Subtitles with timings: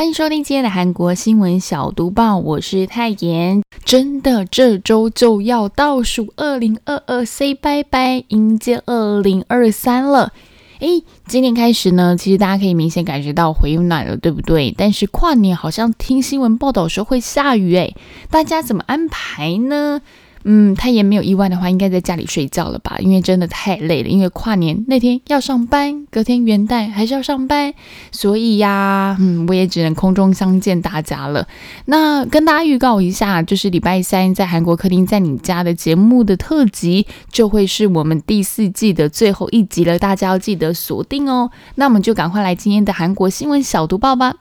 [0.00, 3.62] 欢迎收听今天的韩国新闻小读报，我是泰妍。
[3.84, 10.32] 真的，这周就要倒数二零二二，say 拜拜，迎接二零二三了。
[10.78, 14.74] 诶，今天开始呢，其实大家可以明显感觉到回暖了，对不对？
[14.74, 17.94] 但是跨年好像听新闻报道说会下雨，诶，
[18.30, 20.00] 大家怎么安排呢？
[20.44, 22.96] 嗯，他也没有意外的话，应该在家里睡觉了吧？
[22.98, 27.74] 因为真的太累了，因为跨年那天要上班，隔天元旦还是要上班，
[28.10, 31.46] 所以呀，嗯，我也只能空中相见大家了。
[31.84, 41.50] 那跟大家预告一下，就是礼拜三在韩国客厅在你家的节目的特辑，就会是我们第四季的最后一集了，大家要记得锁定哦。
[41.74, 44.36] 那我们就赶快来今天的韩国新闻小读报吧。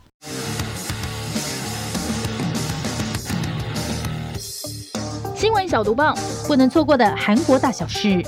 [5.40, 6.14] 新闻小读报，
[6.48, 8.22] 不能错过的韩国大小事。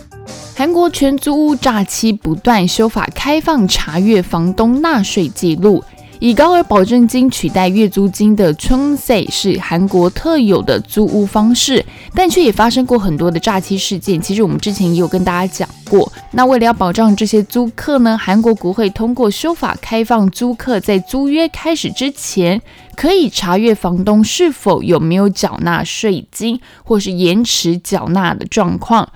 [0.55, 5.83] 韩国全租屋诈欺不断，修法开放查阅房东纳税记录。
[6.21, 14.21] 以高额保证金取代月租金的 Chungse 是韩国特有的租屋方式，但却也发生过很多的诈欺事件。
[14.21, 16.13] 其实我们之前也有跟大家讲过。
[16.33, 22.61] 那为了要保障这些租客呢，韩国国会通过修法，开放租客在租约开始之前，
[22.95, 29.11] 可以查阅房东是否有没有缴纳税金，或是延迟缴纳的状况。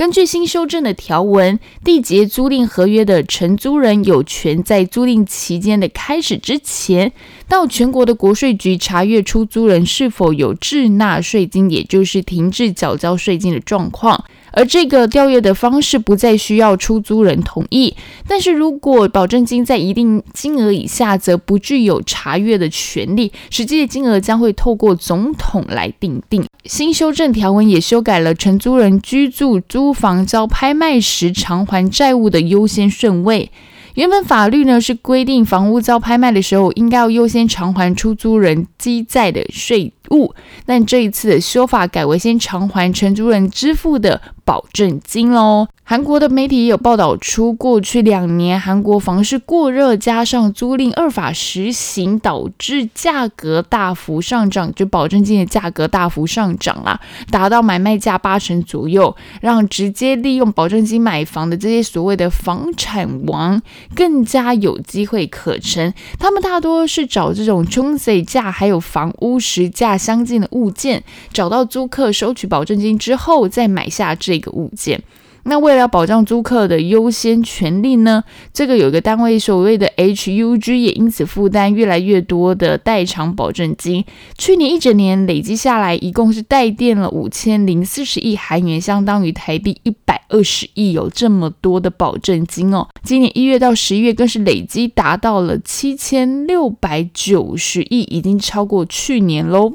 [0.00, 7.12] 根据新修正的条文，缔结租赁合约的承租人有权在租赁期间的开始之前，
[7.46, 14.24] 到全国的国税局查阅出租人是否有滞纳税金，也就是停滞缴交税金的状况。
[14.52, 17.94] 而这个调阅的方式不再需要出租人同意，
[18.26, 23.30] 但是如果保证金在一定金额以下，则不具有查阅的权利。
[23.50, 26.46] 实际的金额将会透过总统来定定。
[26.64, 33.50] 新修正条文也修改了承租人居住租房遭拍卖时偿还债务的优先顺位。
[33.94, 40.34] 原本法律呢是规定房屋遭拍卖的时候，应该要优先偿还出租人积债的税物，
[40.64, 45.68] 但这一次的修法改为先偿还承租人支付的保证金喽。
[45.82, 63.60] 韩国的媒体也有报道出，过去两年韩国房市过热，加上租赁二法实行，导致价格大幅上涨，就保证金的价格大幅上涨啦，达到买卖价八成左右，让直接利用保证金买房的这些所谓的房产王
[63.96, 65.92] 更加有机会可乘。
[66.20, 75.02] 他们大多是找这种中介价还有房屋实价相近的物件，找到租客收取保证金之后，再买下这个物件。
[75.44, 78.22] 那为了保障租客的优先权利呢？
[78.52, 84.04] 这个有一个单位所谓的 HUG 也因此负担越来越多的代偿保证金。
[84.36, 92.86] 去年一整年累积下来，一共是代垫了五千零四十亿韩元，相当于台币一百二十亿，有这么多的保证金哦。
[93.02, 99.72] 今年一月到十一月更是累积达到了七千六百九十亿，已经超过去年喽。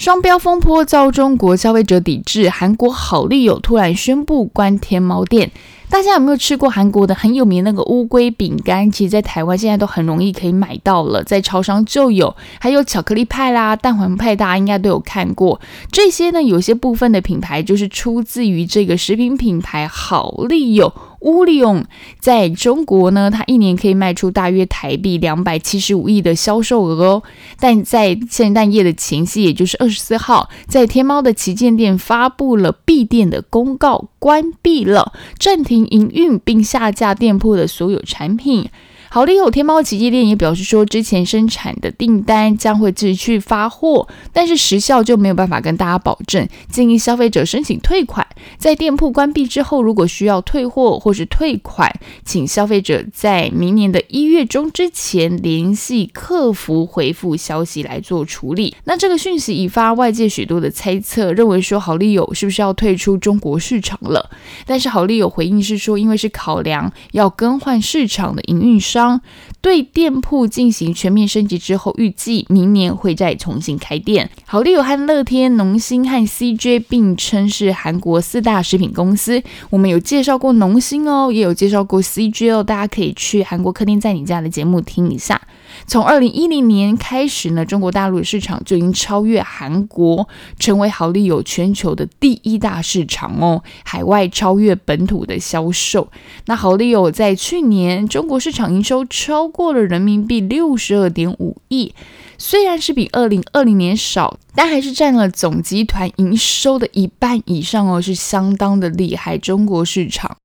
[0.00, 5.50] 双标风波遭中国消费者抵制，韩国好利友突然宣布关天猫店。
[5.90, 8.90] 大家有没有吃过韩国的很有名那个乌龟饼干？
[8.90, 12.34] 其实，在台湾现在都很容易可以买到了，在超商就有。
[12.58, 15.60] 还有巧克力派啦、蛋黄派，大家应该都有看过。
[15.92, 20.90] 这些呢，有些部分的品牌就是出自于这个食品品牌好利友。
[21.20, 21.84] 乌利用
[22.18, 27.22] 在中国呢，它一年可以卖出大约台币两百七十五亿的销售额哦。
[27.58, 38.70] 但在圣诞夜的前夕，也就是二十四号，在天猫的旗舰店发布了闭店的公告，关闭了，暂停营运，并下架店铺的所有产品。
[39.12, 48.24] 好利友天猫旗舰店也表示说，之前生产的订单将会继续发货，但是时效就没有办法跟大家保证，建议消费者申请退款。
[48.56, 51.92] 在店铺关闭之后，如果需要退货或是退款，
[52.24, 58.76] 请消费者在明年的一月中之前联系客服回复消息来做处理。
[58.84, 64.30] 那这个讯息引发外界许多的猜测，认为说好利友是不是要退出中国市场了？
[64.64, 68.99] 但是好利友回应是说，因为是考量要更换市场的营运商。
[69.00, 69.18] 当
[69.62, 74.28] 对店铺进行全面升级之后，预计明年会再重新开店。
[74.44, 79.42] 好利友和乐天、农心和 CJ 并称是韩国四大食品公司。
[79.70, 85.40] 我们有介绍过农心哦，也有介绍过 CJ 哦，大家可以去韩国客厅在你家的节目听一下。
[85.86, 90.28] 从二零一零年开始呢，中国大陆的市场就已经超越韩国，
[90.58, 93.62] 成为好利友全球的第一大市场哦。
[93.84, 96.10] 海外超越本土的销售，
[96.46, 101.94] 那好利友在去年中国市场营收超过了人民币六十二点五亿，
[102.38, 109.36] 虽然是比二零二零年少，但还是占了总集团营收的一半以上哦，是相当的厉害。
[109.38, 110.36] 中国市场。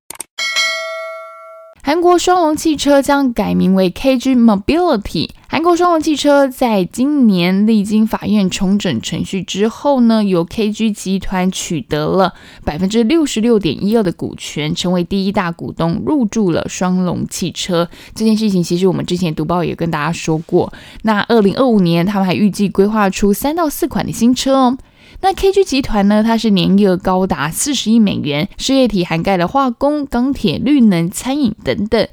[1.85, 5.29] 韩国双龙汽车将改名为 KG Mobility。
[5.47, 12.33] 韩国双龙汽车在今年历经法院重整程序之后呢，由 KG 集团取得了
[12.63, 17.87] 百分之六十六点一二的股权，成为第一大股东，入驻了双龙汽车。
[18.15, 20.73] 这件事情其实我们之前读报也跟大家说过。
[21.03, 24.77] 那二零二五年，他们还预计规划出三到四款的新车哦。
[25.25, 26.21] 那 KG 集团呢？
[26.21, 32.07] 它是年营高达四十亿美元，事业体涵盖了化工、钢铁、绿能、餐饮等等。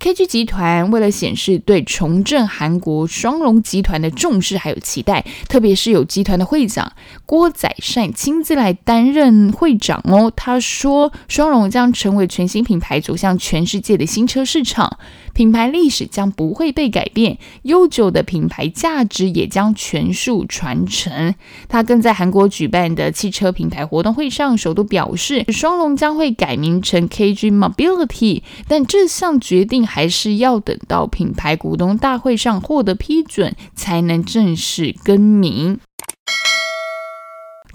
[0.00, 6.90] KG 集团为了显示对重振韩国双龙集团的重视还有期待，特别是有集团的会长
[7.26, 10.32] 郭载善亲自来担任会长哦。
[10.34, 14.98] 他说，双龙将成为全新品牌，走向全世界的新车市场。
[15.34, 21.34] 品牌历史将不会被改变，悠久的品牌价值也将全数传承。
[21.68, 35.80] 他更在韩国举办的汽车品牌活动会上，首度表示，双龙将会改名成 KG Mobility，但这项决定还是要等到品牌股东大会上获得批准，才能正式更名。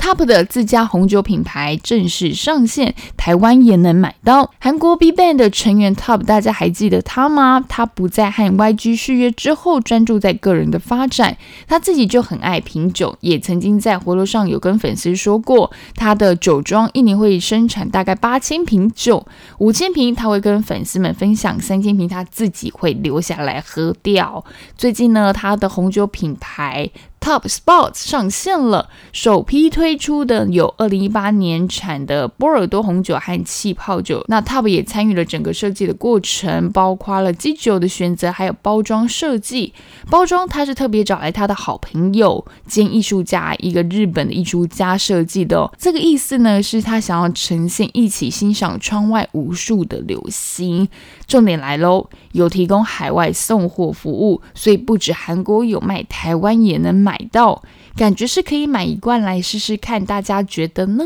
[0.05, 4.51] Top 的自家红酒品牌正式上线，台湾也能买到。
[4.59, 7.65] 韩国 B Ban 的成员 Top，大家还记得他吗？
[7.67, 11.35] 他不再和 YG 续约之后，专注在个人的发展。
[11.67, 19.25] 他自己就很爱品酒，也曾经在活络上有跟粉丝说过，他的酒庄一年会生产大概八千瓶酒，
[19.57, 24.45] 五千瓶他会跟粉丝们分享，三千瓶他自己会留下来喝掉。
[24.77, 26.91] 最近呢，他的红酒品牌。
[27.25, 34.23] Top Sports 上线了，首批推出的有二零一八年产的波尔多红酒和气泡酒。
[34.27, 39.73] 那 Top 也参与了整个设计的过程，包括了基酒的选择，还有包装设计。
[40.07, 45.67] 包装他是特别找来他的好朋友兼艺术家，一个日本的艺术家设计的。
[45.79, 50.87] 这个意思呢，是他想要呈现一起欣赏窗外无数的流星。
[51.25, 57.17] 重点来喽，有提供海外送货服务，所以不止韩国有卖，台湾也能买。
[57.31, 57.63] 到，
[57.95, 61.05] 感觉是可以买一罐来试试看，大家觉得呢？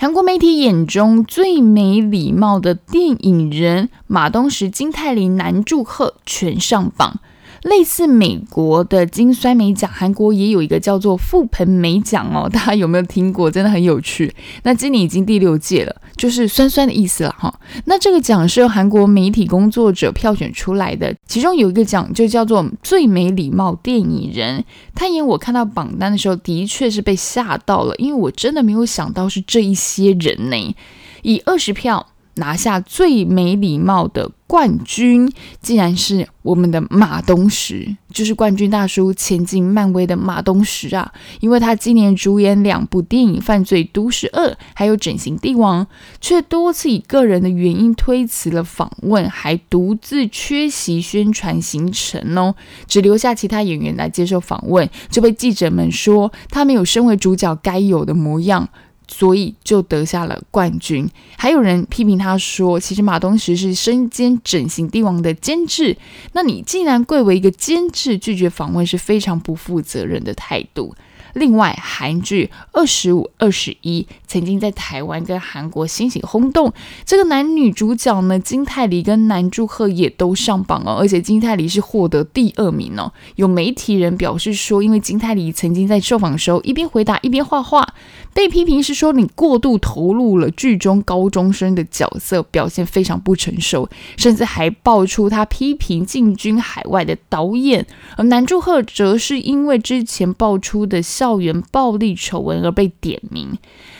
[0.00, 7.20] 韩国媒体眼中最没礼貌的电影人马东石、金泰梨、男祝贺全上榜。
[7.62, 13.50] 类似美国的金酸梅奖，韩国也有一个叫做覆盆梅奖哦，大家有没有听过？
[13.50, 14.34] 真的很有趣。
[14.62, 17.60] 那今年已经第六届了，就是酸酸的意思了哈。
[17.86, 24.64] 那这个奖是由韩国媒体工作者票选出来的，其中有一个奖就叫做最没礼貌电影人。
[24.94, 30.74] 他演我看到榜单的时候，的确是被吓到了，因为我真的没有想到是这一些人呢，
[31.22, 32.06] 以二十票。
[32.36, 35.30] 拿下最没礼貌的冠军，
[35.60, 41.12] 竟然是我们的马东石，就是冠军大叔，前进漫威的马东石啊！
[41.40, 45.84] 因为他今年主演两部电影《犯罪都市二》还有《整形帝王》，
[46.20, 52.54] 却多次以个人的原因推辞了访问，还独自缺席宣传行程哦，
[52.86, 58.68] 只留下其他演员来接受访问，就被记者们说他没有身为主角该有的模样。
[59.08, 61.08] 所以就得下了冠军。
[61.36, 65.96] 还有人批评他说：“其实马东石是身兼整形帝王的监制，
[66.32, 70.94] 那你既然贵为一个监制，拒绝访问是非常不负责任的态度。”
[71.36, 76.72] 另外，韩剧《二十五二十一》曾经在台湾跟韩国掀起轰动。
[77.04, 83.12] 这个男女主角呢，金泰梨跟南柱赫也都上榜哦，而且金泰梨是获得第二名哦。
[83.34, 87.86] 有媒体人表示说，因为金泰梨曾经在受访的时候一边回答一边画画，
[88.32, 97.86] 被批评是说你过度投入了剧中高中生的角色，表现非常不成熟，甚至还爆出他批评进军海外的导演。
[98.16, 101.25] 而南柱赫则是因为之前爆出的笑。
[101.26, 103.58] 校园暴力丑闻而被点名。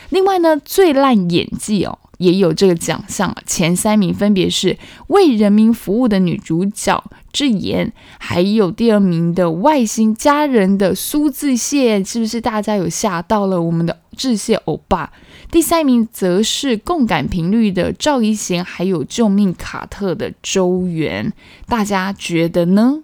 [0.09, 7.03] 另外呢，最烂演技哦也有这个奖项，前三名分别是为人民服务的女主角
[7.33, 15.11] 智妍，还有第二名的外星家人的苏志燮，是不是大家有吓到了我们的致谢欧巴？
[15.51, 21.33] 第三名则是共感频率的赵一贤，还有救命卡特的周元，
[21.67, 23.01] 大家觉得呢？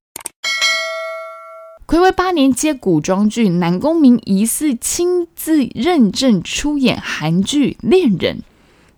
[1.86, 8.38] 暌违八年接古装剧，南宫明疑似亲自认证出演韩剧《恋人》。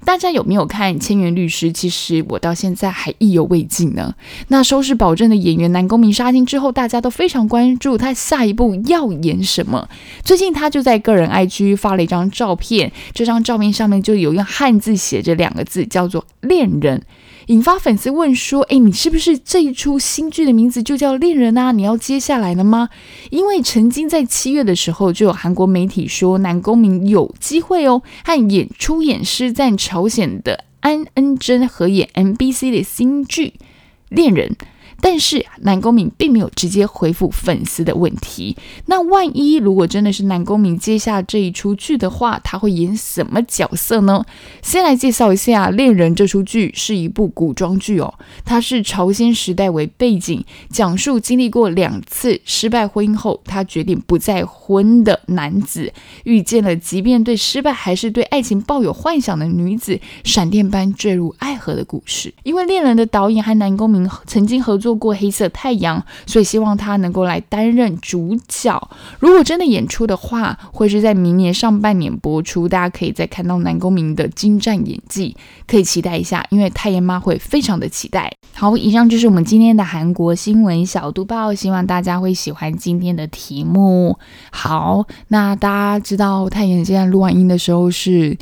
[0.05, 1.69] 大家有没有看《千元律师》？
[1.73, 4.13] 其实我到现在还意犹未尽呢。
[4.49, 9.89] 那收视保证的演员南宫明杀青之后，大家都非常关注他下一步要演什么。
[10.23, 17.01] 最近他就在个人 IG 发了一张照片，这张照片上面就有用汉字写着两个字，叫做“恋人”。
[17.47, 21.71] 引发粉丝问说：“哎，你是不是这一出新剧的名字就叫《恋人》啊？
[21.71, 22.89] 你要接下来了吗？”
[23.29, 33.47] 因为曾经在七月的时候，就有韩国媒体说南宫明有机会哦，和演出演师在朝鲜的安恩珍合演 MBC 的新剧
[34.09, 34.49] 《恋人》。
[35.07, 38.57] 但是南宫珉并没有直接回复粉丝的问题。
[38.87, 44.25] 那万一如果真的是南宫珉接下这一出剧的话，他会演什么角色呢？
[44.63, 55.93] 先来介绍一下《恋人》这出剧是一部古装剧哦，它是朝鲜时代为背景，讲述经历过两次失败婚姻后，他决定不再婚的男子
[56.23, 62.33] 遇见了即便对失败还是对爱情抱有幻想的女子，闪电般坠入爱河的故事。
[62.41, 64.94] 因为《恋人》的导演和南宫珉曾经合作。
[64.95, 68.89] 过黑色太阳，所以希望他能够来担任主角。
[69.19, 72.67] 如果真的演出的话，会是在明年上半年播出。
[72.67, 75.35] 大家可以再看到南宫明的精湛演技，
[75.67, 76.45] 可以期待一下。
[76.49, 78.31] 因为太妍妈会非常的期待。
[78.53, 84.17] 好，以上就是我们今天的韩国新闻小读报，希望大家会喜欢今天的题目。
[84.51, 88.37] 好，那大家知道太妍现在录完音的时候是。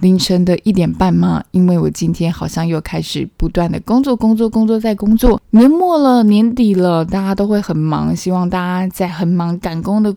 [0.00, 1.42] 凌晨的一点半吗？
[1.50, 5.40] 因为我今天好像又开始不断的工作，工作，工作，在工作。
[5.50, 8.14] 年末了，年底了，大家都会很忙。
[8.14, 10.14] 希望大家在很忙赶工的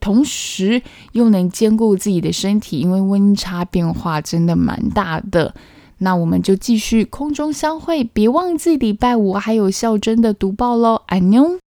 [0.00, 0.82] 同时，
[1.12, 5.54] 又能兼顾自己的身体，因为温差变化真的蛮大的。
[5.98, 11.58] 那我们就继续空中相会，别忘记礼拜五还有孝真的读报喽，安妞。